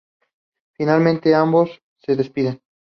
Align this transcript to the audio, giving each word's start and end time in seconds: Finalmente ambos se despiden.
Finalmente 0.73 1.35
ambos 1.35 1.79
se 1.99 2.15
despiden. 2.15 2.59